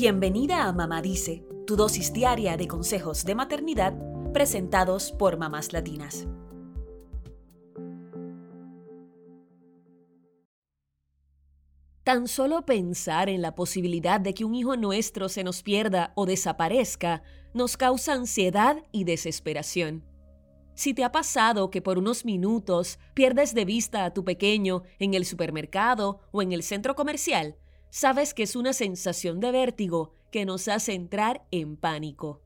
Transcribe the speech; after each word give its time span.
Bienvenida 0.00 0.68
a 0.68 0.72
Mamá 0.72 1.02
Dice, 1.02 1.44
tu 1.66 1.74
dosis 1.74 2.12
diaria 2.12 2.56
de 2.56 2.68
consejos 2.68 3.24
de 3.24 3.34
maternidad 3.34 3.94
presentados 4.32 5.10
por 5.10 5.38
mamás 5.38 5.72
latinas. 5.72 6.28
Tan 12.04 12.28
solo 12.28 12.64
pensar 12.64 13.28
en 13.28 13.42
la 13.42 13.56
posibilidad 13.56 14.20
de 14.20 14.34
que 14.34 14.44
un 14.44 14.54
hijo 14.54 14.76
nuestro 14.76 15.28
se 15.28 15.42
nos 15.42 15.64
pierda 15.64 16.12
o 16.14 16.26
desaparezca 16.26 17.24
nos 17.52 17.76
causa 17.76 18.12
ansiedad 18.12 18.76
y 18.92 19.02
desesperación. 19.02 20.04
Si 20.74 20.94
te 20.94 21.02
ha 21.02 21.10
pasado 21.10 21.70
que 21.70 21.82
por 21.82 21.98
unos 21.98 22.24
minutos 22.24 23.00
pierdes 23.14 23.52
de 23.52 23.64
vista 23.64 24.04
a 24.04 24.14
tu 24.14 24.24
pequeño 24.24 24.84
en 25.00 25.14
el 25.14 25.24
supermercado 25.24 26.20
o 26.30 26.40
en 26.40 26.52
el 26.52 26.62
centro 26.62 26.94
comercial, 26.94 27.56
sabes 27.90 28.34
que 28.34 28.42
es 28.42 28.56
una 28.56 28.72
sensación 28.72 29.40
de 29.40 29.52
vértigo 29.52 30.12
que 30.30 30.44
nos 30.44 30.68
hace 30.68 30.94
entrar 30.94 31.46
en 31.50 31.76
pánico. 31.76 32.42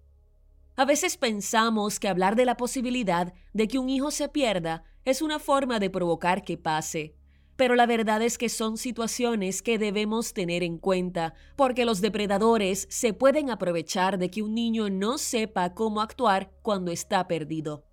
A 0.76 0.84
veces 0.84 1.16
pensamos 1.16 2.00
que 2.00 2.08
hablar 2.08 2.36
de 2.36 2.46
la 2.46 2.56
posibilidad 2.56 3.34
de 3.52 3.68
que 3.68 3.78
un 3.78 3.88
hijo 3.88 4.10
se 4.10 4.28
pierda 4.28 4.84
es 5.04 5.20
una 5.20 5.38
forma 5.38 5.78
de 5.78 5.90
provocar 5.90 6.42
que 6.42 6.56
pase, 6.56 7.14
pero 7.56 7.74
la 7.74 7.86
verdad 7.86 8.22
es 8.22 8.38
que 8.38 8.48
son 8.48 8.76
situaciones 8.76 9.62
que 9.62 9.78
debemos 9.78 10.32
tener 10.32 10.62
en 10.62 10.78
cuenta, 10.78 11.34
porque 11.56 11.84
los 11.84 12.00
depredadores 12.00 12.86
se 12.90 13.12
pueden 13.12 13.50
aprovechar 13.50 14.18
de 14.18 14.30
que 14.30 14.42
un 14.42 14.54
niño 14.54 14.88
no 14.90 15.18
sepa 15.18 15.74
cómo 15.74 16.00
actuar 16.00 16.50
cuando 16.62 16.90
está 16.90 17.28
perdido. 17.28 17.84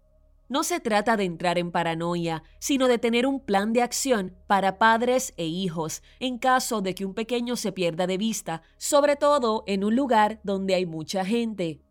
No 0.49 0.63
se 0.63 0.79
trata 0.79 1.15
de 1.15 1.25
entrar 1.25 1.59
en 1.59 1.71
paranoia, 1.71 2.41
sino 2.57 2.87
de 2.87 2.97
tener 2.97 3.27
un 3.27 3.39
plan 3.39 3.71
de 3.71 3.83
acción 3.83 4.35
para 4.47 4.79
padres 4.79 5.31
e 5.37 5.45
hijos 5.45 6.01
en 6.19 6.39
caso 6.39 6.81
de 6.81 6.95
que 6.95 7.05
un 7.05 7.13
pequeño 7.13 7.55
se 7.55 7.71
pierda 7.71 8.07
de 8.07 8.17
vista, 8.17 8.63
sobre 8.77 9.15
todo 9.15 9.63
en 9.67 9.83
un 9.83 9.95
lugar 9.95 10.41
donde 10.43 10.73
hay 10.73 10.87
mucha 10.87 11.23
gente. 11.23 11.83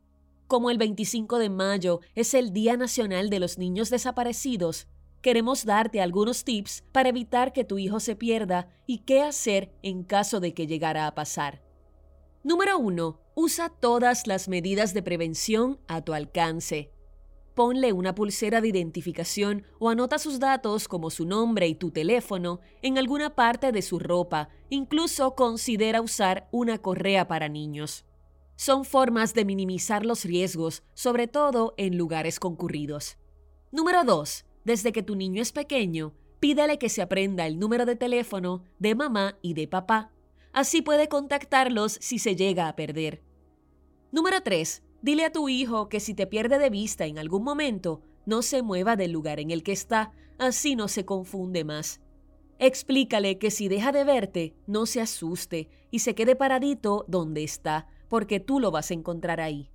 Como 0.48 0.70
el 0.70 0.78
25 0.78 1.38
de 1.38 1.50
mayo 1.50 2.00
es 2.16 2.34
el 2.34 2.52
Día 2.52 2.76
Nacional 2.76 3.30
de 3.30 3.38
los 3.38 3.58
Niños 3.58 3.90
Desaparecidos, 3.90 4.88
queremos 5.22 5.64
darte 5.64 6.00
algunos 6.00 6.42
tips 6.42 6.82
para 6.90 7.10
evitar 7.10 7.52
que 7.52 7.62
tu 7.62 7.78
hijo 7.78 8.00
se 8.00 8.16
pierda 8.16 8.68
y 8.88 8.98
qué 9.04 9.22
hacer 9.22 9.72
en 9.82 10.02
caso 10.02 10.40
de 10.40 10.52
que 10.52 10.66
llegara 10.66 11.06
a 11.06 11.14
pasar. 11.14 11.62
Número 12.42 12.76
1. 12.76 13.20
Usa 13.36 13.68
todas 13.68 14.26
las 14.26 14.48
medidas 14.48 14.94
de 14.94 15.02
prevención 15.02 15.78
a 15.86 16.02
tu 16.02 16.12
alcance 16.12 16.97
ponle 17.58 17.92
una 17.92 18.14
pulsera 18.14 18.60
de 18.60 18.68
identificación 18.68 19.64
o 19.80 19.90
anota 19.90 20.20
sus 20.20 20.38
datos 20.38 20.86
como 20.86 21.10
su 21.10 21.26
nombre 21.26 21.66
y 21.66 21.74
tu 21.74 21.90
teléfono 21.90 22.60
en 22.82 22.98
alguna 22.98 23.34
parte 23.34 23.72
de 23.72 23.82
su 23.82 23.98
ropa. 23.98 24.48
Incluso 24.70 25.34
considera 25.34 26.00
usar 26.00 26.48
una 26.52 26.78
correa 26.78 27.26
para 27.26 27.48
niños. 27.48 28.04
Son 28.54 28.84
formas 28.84 29.34
de 29.34 29.44
minimizar 29.44 30.06
los 30.06 30.24
riesgos, 30.24 30.84
sobre 30.94 31.26
todo 31.26 31.74
en 31.78 31.98
lugares 31.98 32.38
concurridos. 32.38 33.18
Número 33.72 34.04
2. 34.04 34.44
Desde 34.64 34.92
que 34.92 35.02
tu 35.02 35.16
niño 35.16 35.42
es 35.42 35.50
pequeño, 35.50 36.14
pídale 36.38 36.78
que 36.78 36.88
se 36.88 37.02
aprenda 37.02 37.44
el 37.44 37.58
número 37.58 37.86
de 37.86 37.96
teléfono 37.96 38.62
de 38.78 38.94
mamá 38.94 39.36
y 39.42 39.54
de 39.54 39.66
papá. 39.66 40.12
Así 40.52 40.80
puede 40.80 41.08
contactarlos 41.08 41.98
si 42.00 42.20
se 42.20 42.36
llega 42.36 42.68
a 42.68 42.76
perder. 42.76 43.20
Número 44.12 44.44
3. 44.44 44.84
Dile 45.00 45.24
a 45.24 45.32
tu 45.32 45.48
hijo 45.48 45.88
que 45.88 46.00
si 46.00 46.14
te 46.14 46.26
pierde 46.26 46.58
de 46.58 46.70
vista 46.70 47.06
en 47.06 47.18
algún 47.18 47.44
momento, 47.44 48.02
no 48.26 48.42
se 48.42 48.62
mueva 48.62 48.96
del 48.96 49.12
lugar 49.12 49.38
en 49.38 49.50
el 49.50 49.62
que 49.62 49.72
está, 49.72 50.12
así 50.38 50.74
no 50.74 50.88
se 50.88 51.04
confunde 51.04 51.64
más. 51.64 52.00
Explícale 52.58 53.38
que 53.38 53.52
si 53.52 53.68
deja 53.68 53.92
de 53.92 54.02
verte, 54.02 54.56
no 54.66 54.86
se 54.86 55.00
asuste 55.00 55.68
y 55.92 56.00
se 56.00 56.16
quede 56.16 56.34
paradito 56.34 57.04
donde 57.06 57.44
está, 57.44 57.86
porque 58.08 58.40
tú 58.40 58.58
lo 58.58 58.72
vas 58.72 58.90
a 58.90 58.94
encontrar 58.94 59.40
ahí. 59.40 59.70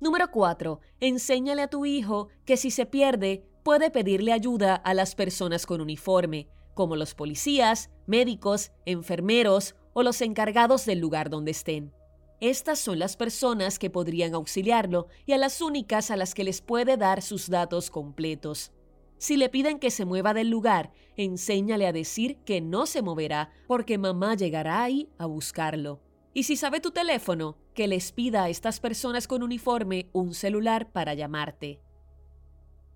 Número 0.00 0.30
4. 0.30 0.80
Enséñale 1.00 1.62
a 1.62 1.68
tu 1.68 1.86
hijo 1.86 2.28
que 2.44 2.58
si 2.58 2.70
se 2.70 2.84
pierde, 2.84 3.46
puede 3.62 3.90
pedirle 3.90 4.32
ayuda 4.32 4.74
a 4.74 4.92
las 4.92 5.14
personas 5.14 5.64
con 5.64 5.80
uniforme, 5.80 6.48
como 6.74 6.96
los 6.96 7.14
policías, 7.14 7.90
médicos, 8.06 8.72
enfermeros 8.84 9.74
o 9.94 10.02
los 10.02 10.20
encargados 10.20 10.84
del 10.84 10.98
lugar 10.98 11.30
donde 11.30 11.52
estén. 11.52 11.92
Estas 12.42 12.80
son 12.80 12.98
las 12.98 13.16
personas 13.16 13.78
que 13.78 13.88
podrían 13.88 14.34
auxiliarlo 14.34 15.06
y 15.26 15.32
a 15.32 15.38
las 15.38 15.60
únicas 15.60 16.10
a 16.10 16.16
las 16.16 16.34
que 16.34 16.42
les 16.42 16.60
puede 16.60 16.96
dar 16.96 17.22
sus 17.22 17.48
datos 17.48 17.88
completos. 17.88 18.72
Si 19.16 19.36
le 19.36 19.48
piden 19.48 19.78
que 19.78 19.92
se 19.92 20.04
mueva 20.04 20.34
del 20.34 20.50
lugar, 20.50 20.92
enséñale 21.16 21.86
a 21.86 21.92
decir 21.92 22.38
que 22.38 22.60
no 22.60 22.86
se 22.86 23.00
moverá 23.00 23.52
porque 23.68 23.96
mamá 23.96 24.34
llegará 24.34 24.82
ahí 24.82 25.08
a 25.18 25.26
buscarlo. 25.26 26.00
Y 26.34 26.42
si 26.42 26.56
sabe 26.56 26.80
tu 26.80 26.90
teléfono, 26.90 27.58
que 27.74 27.86
les 27.86 28.10
pida 28.10 28.42
a 28.42 28.48
estas 28.48 28.80
personas 28.80 29.28
con 29.28 29.44
uniforme 29.44 30.08
un 30.12 30.34
celular 30.34 30.90
para 30.90 31.14
llamarte. 31.14 31.80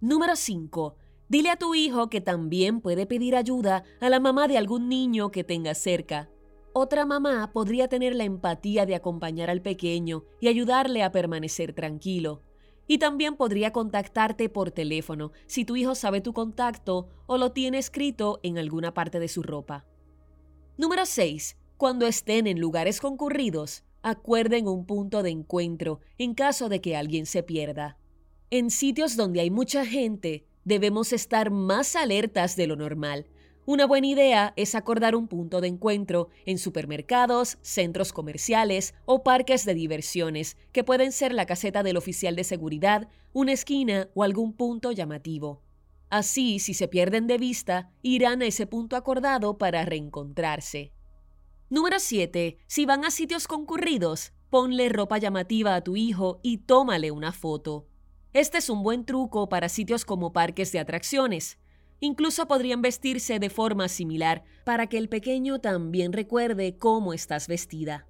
Número 0.01 0.34
5. 0.34 0.97
Dile 1.28 1.51
a 1.51 1.57
tu 1.57 1.77
hijo 1.77 2.11
que 2.11 2.21
también 2.21 2.81
puede 2.81 3.07
pedir 3.07 3.37
ayuda 3.37 3.84
a 4.01 4.11
la 4.11 4.19
mamá 4.19 4.49
de 4.49 4.59
algún 4.59 4.89
niño 4.89 5.31
que 5.31 5.45
tenga 5.45 5.77
cerca. 5.77 6.31
Otra 6.79 7.07
mamá 7.07 7.53
podría 7.55 7.89
tener 7.89 8.15
la 8.15 8.25
empatía 8.25 8.85
de 8.85 8.95
acompañar 8.95 9.49
al 9.49 9.63
pequeño 9.63 10.25
y 10.43 10.49
ayudarle 10.49 11.03
a 11.03 11.11
permanecer 11.11 11.73
tranquilo. 11.73 12.43
Y 12.87 12.99
también 12.99 13.37
podría 13.37 13.73
contactarte 13.73 14.51
por 14.51 14.73
teléfono 14.73 15.33
si 15.47 15.65
tu 15.65 15.77
hijo 15.77 15.95
sabe 15.95 16.21
tu 16.21 16.35
contacto 16.35 17.09
o 17.25 17.39
lo 17.39 17.53
tiene 17.53 17.79
escrito 17.79 18.41
en 18.43 18.59
alguna 18.59 18.93
parte 18.93 19.19
de 19.19 19.29
su 19.29 19.43
ropa. 19.43 19.87
Número 20.77 21.07
6. 21.07 21.57
Cuando 21.79 22.07
estén 22.07 22.47
en 22.47 22.61
lugares 22.61 23.01
concurridos, 23.01 23.83
acuerden 24.03 24.69
un 24.69 24.85
punto 24.85 25.23
de 25.23 25.31
encuentro 25.31 26.01
en 26.19 26.35
caso 26.35 26.69
de 26.69 26.83
que 26.83 26.95
alguien 26.95 27.25
se 27.25 27.43
pierda. 27.43 27.97
En 28.51 28.71
sitios 28.71 29.17
donde 29.17 29.41
hay 29.41 29.51
mucha 29.51 29.87
gente, 29.87 30.45
debemos 30.65 31.15
estar 31.15 31.51
más 31.51 31.97
alertas 31.97 32.55
de 32.55 32.67
lo 32.67 32.77
normal 32.77 33.25
una 33.66 33.84
buena 33.84 34.06
idea 34.06 34.53
es 34.56 34.77
acordar 34.77 35.16
un 35.16 35.27
punto 35.27 35.60
de 35.60 35.66
encuentro 35.66 36.28
en 36.44 36.59
supermercados, 36.59 37.59
centros 37.62 38.12
comerciales 38.12 38.94
o 39.04 39.25
parques 39.25 39.65
de 39.65 39.75
diversiones, 39.75 40.56
que 40.71 40.84
pueden 40.84 41.10
ser 41.10 41.34
la 41.34 41.47
caseta 41.47 41.82
del 41.82 41.97
oficial 41.97 42.37
de 42.37 42.44
seguridad, 42.44 43.09
una 43.32 43.53
esquina 43.53 44.09
o 44.15 44.22
algún 44.22 44.53
punto 44.53 44.93
llamativo. 44.93 45.62
Así, 46.10 46.60
si 46.60 46.75
se 46.75 46.87
pierden 46.87 47.27
de 47.27 47.38
vista, 47.38 47.91
irán 48.03 48.41
a 48.41 48.47
ese 48.47 48.69
punto 48.69 48.94
acordado 48.94 49.59
para 49.59 49.84
reencontrarse. 49.84 50.93
Número 51.69 51.98
7. 51.98 52.59
Si 52.69 52.87
van 52.87 53.04
a 53.04 53.10
sitios 53.10 53.48
concurridos, 53.48 54.33
ponle 54.48 54.88
ropa 54.88 55.19
llamativa 55.19 55.75
a 55.75 55.81
tu 55.83 55.97
hijo 55.97 56.38
y 56.44 56.59
tómale 56.59 57.10
una 57.10 57.33
foto. 57.33 57.88
Este 58.33 58.59
es 58.59 58.71
un 58.71 58.84
buen 58.84 59.04
truco 59.04 59.48
para 59.48 59.69
sitios 59.69 60.04
como 60.04 60.33
parques 60.33 60.71
de 60.71 60.78
atracciones. 60.78 61.59
Incluso 62.01 62.47
podrían 62.47 62.83
vestirse 62.83 63.39
de 63.39 63.51
forma 63.51 63.89
similar 63.89 64.45
para 64.65 64.87
que 64.87 64.99
el 64.99 65.09
pequeño 65.09 65.61
también 65.61 66.12
recuerde 66.12 66.77
cómo 66.77 67.12
estás 67.12 67.49
vestida. 67.49 68.07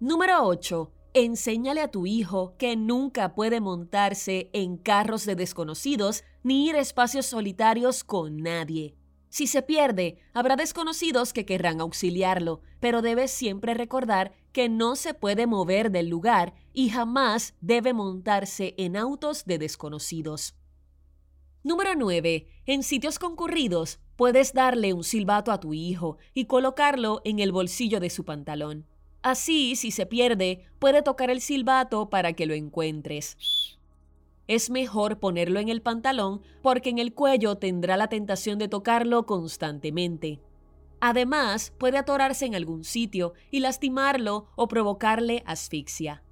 Número 0.00 0.44
8. 0.44 0.92
Enséñale 1.14 1.82
a 1.82 1.88
tu 1.88 2.06
hijo 2.06 2.56
que 2.56 2.74
nunca 2.74 3.34
puede 3.34 3.60
montarse 3.60 4.48
en 4.54 4.78
carros 4.78 5.26
de 5.26 5.36
desconocidos 5.36 6.24
ni 6.42 6.68
ir 6.68 6.76
a 6.76 6.80
espacios 6.80 7.26
solitarios 7.26 8.02
con 8.02 8.38
nadie. 8.38 8.96
Si 9.28 9.46
se 9.46 9.62
pierde, 9.62 10.18
habrá 10.34 10.56
desconocidos 10.56 11.32
que 11.32 11.46
querrán 11.46 11.80
auxiliarlo, 11.80 12.60
pero 12.80 13.00
debes 13.00 13.30
siempre 13.30 13.74
recordar 13.74 14.32
que 14.52 14.68
no 14.68 14.96
se 14.96 15.14
puede 15.14 15.46
mover 15.46 15.90
del 15.90 16.08
lugar 16.08 16.54
y 16.72 16.90
jamás 16.90 17.54
debe 17.60 17.94
montarse 17.94 18.74
en 18.76 18.96
autos 18.96 19.44
de 19.44 19.58
desconocidos. 19.58 20.54
Número 21.64 21.94
9. 21.94 22.48
En 22.66 22.82
sitios 22.82 23.20
concurridos, 23.20 24.00
puedes 24.16 24.52
darle 24.52 24.92
un 24.92 25.04
silbato 25.04 25.52
a 25.52 25.60
tu 25.60 25.74
hijo 25.74 26.18
y 26.34 26.46
colocarlo 26.46 27.20
en 27.24 27.38
el 27.38 27.52
bolsillo 27.52 28.00
de 28.00 28.10
su 28.10 28.24
pantalón. 28.24 28.84
Así, 29.22 29.76
si 29.76 29.92
se 29.92 30.04
pierde, 30.04 30.64
puede 30.80 31.02
tocar 31.02 31.30
el 31.30 31.40
silbato 31.40 32.10
para 32.10 32.32
que 32.32 32.46
lo 32.46 32.54
encuentres. 32.54 33.36
Es 34.48 34.70
mejor 34.70 35.20
ponerlo 35.20 35.60
en 35.60 35.68
el 35.68 35.82
pantalón 35.82 36.42
porque 36.62 36.90
en 36.90 36.98
el 36.98 37.14
cuello 37.14 37.54
tendrá 37.54 37.96
la 37.96 38.08
tentación 38.08 38.58
de 38.58 38.66
tocarlo 38.66 39.24
constantemente. 39.24 40.40
Además, 40.98 41.72
puede 41.78 41.96
atorarse 41.96 42.44
en 42.44 42.56
algún 42.56 42.82
sitio 42.82 43.34
y 43.52 43.60
lastimarlo 43.60 44.48
o 44.56 44.66
provocarle 44.66 45.44
asfixia. 45.46 46.24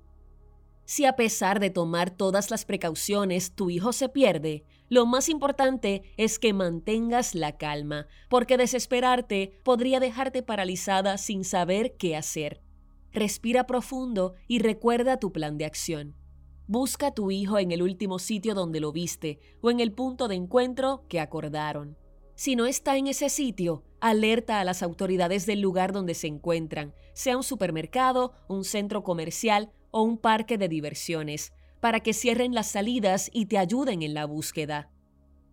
Si 0.85 1.07
a 1.07 1.15
pesar 1.15 1.61
de 1.61 1.71
tomar 1.71 2.11
todas 2.11 2.51
las 2.51 2.65
precauciones 2.65 3.55
tu 3.55 3.71
hijo 3.71 3.93
se 3.93 4.09
pierde, 4.09 4.65
lo 4.91 5.07
más 5.07 5.29
importante 5.29 6.03
es 6.17 6.41
que 6.41 6.53
mantengas 6.53 7.37
la 7.37 7.57
calma, 7.57 8.09
porque 8.29 8.57
desesperarte 8.57 9.61
podría 9.63 10.01
dejarte 10.01 10.43
paralizada 10.43 11.17
sin 11.17 11.45
saber 11.45 11.97
qué 11.97 12.17
hacer. 12.17 12.61
Respira 13.13 13.67
profundo 13.67 14.35
y 14.49 14.59
recuerda 14.59 15.21
tu 15.21 15.31
plan 15.33 15.59
de 15.59 15.65
acción. 15.65 16.17
Busca 16.67 17.09
a 17.09 17.15
tu 17.15 17.31
hijo 17.31 17.61
en 17.61 17.71
el 17.71 17.83
último 17.83 18.19
sitio 18.19 18.55
donde 18.55 18.81
lo 18.81 18.91
viste 18.91 19.39
o 19.61 19.71
en 19.71 19.79
el 19.79 19.93
punto 19.93 20.27
de 20.27 20.35
encuentro 20.35 21.05
que 21.09 21.21
acordaron. 21.21 21.97
Si 22.35 22.57
no 22.57 22.67
está 22.67 22.97
en 22.97 23.07
ese 23.07 23.29
sitio, 23.29 23.85
alerta 24.01 24.59
a 24.59 24.65
las 24.65 24.83
autoridades 24.83 25.47
del 25.47 25.61
lugar 25.61 25.93
donde 25.93 26.15
se 26.15 26.27
encuentran, 26.27 26.95
sea 27.13 27.37
un 27.37 27.45
supermercado, 27.45 28.33
un 28.49 28.65
centro 28.65 29.05
comercial 29.05 29.71
o 29.93 30.03
un 30.03 30.19
parque 30.19 30.59
de 30.59 30.69
diversiones, 30.69 31.53
para 31.81 32.01
que 32.01 32.13
cierren 32.13 32.55
las 32.55 32.69
salidas 32.69 33.31
y 33.33 33.47
te 33.47 33.59
ayuden 33.59 34.03
en 34.03 34.15
la 34.15 34.27
búsqueda. 34.27 34.91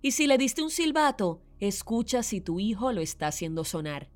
Y 0.01 0.11
si 0.11 0.27
le 0.27 0.37
diste 0.37 0.61
un 0.61 0.69
silbato, 0.69 1.41
escucha 1.59 2.23
si 2.23 2.41
tu 2.41 2.59
hijo 2.59 2.91
lo 2.91 3.01
está 3.01 3.27
haciendo 3.27 3.63
sonar. 3.63 4.09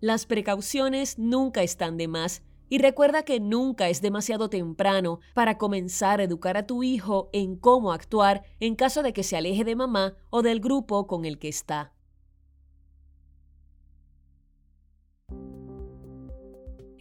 Las 0.00 0.26
precauciones 0.26 1.18
nunca 1.18 1.62
están 1.62 1.96
de 1.96 2.08
más 2.08 2.42
y 2.68 2.78
recuerda 2.78 3.22
que 3.22 3.38
nunca 3.38 3.88
es 3.88 4.00
demasiado 4.00 4.48
temprano 4.48 5.20
para 5.34 5.58
comenzar 5.58 6.20
a 6.20 6.24
educar 6.24 6.56
a 6.56 6.66
tu 6.66 6.82
hijo 6.82 7.28
en 7.32 7.54
cómo 7.56 7.92
actuar 7.92 8.44
en 8.60 8.74
caso 8.74 9.02
de 9.02 9.12
que 9.12 9.22
se 9.22 9.36
aleje 9.36 9.62
de 9.62 9.76
mamá 9.76 10.16
o 10.30 10.42
del 10.42 10.58
grupo 10.58 11.06
con 11.06 11.24
el 11.24 11.38
que 11.38 11.48
está. 11.48 11.92